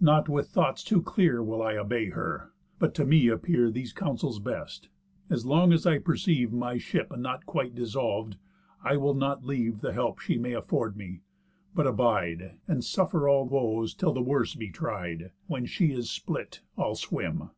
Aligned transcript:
Not 0.00 0.28
with 0.28 0.46
thoughts 0.48 0.84
too 0.84 1.02
clear 1.02 1.42
Will 1.42 1.60
I 1.60 1.74
obey 1.76 2.10
her, 2.10 2.52
but 2.78 2.94
to 2.94 3.04
me 3.04 3.26
appear 3.26 3.68
These 3.68 3.92
counsels 3.92 4.38
best: 4.38 4.88
As 5.28 5.44
long 5.44 5.72
as 5.72 5.84
I 5.84 5.98
perceive 5.98 6.52
My 6.52 6.78
ship 6.78 7.10
not 7.18 7.46
quite 7.46 7.74
dissolv'd, 7.74 8.36
I 8.84 8.96
will 8.96 9.14
not 9.14 9.44
leave 9.44 9.80
The 9.80 9.92
help 9.92 10.20
she 10.20 10.38
may 10.38 10.52
afford 10.52 10.96
me, 10.96 11.22
but 11.74 11.88
abide, 11.88 12.58
And 12.68 12.84
suffer 12.84 13.28
all 13.28 13.44
woes 13.44 13.92
till 13.92 14.12
the 14.12 14.22
worst 14.22 14.56
be 14.56 14.70
tried. 14.70 15.32
When 15.48 15.66
she 15.66 15.90
is 15.94 16.08
split, 16.10 16.60
I'll 16.78 16.94
swim. 16.94 17.50